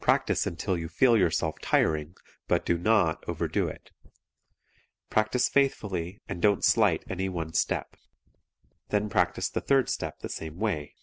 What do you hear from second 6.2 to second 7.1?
and don't slight